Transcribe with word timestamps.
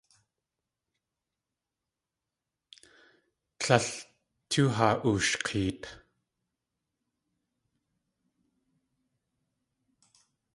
Tlél 3.59 3.85
tóo 4.49 4.69
haa 4.75 4.95
ooshk̲eet. 5.07 5.81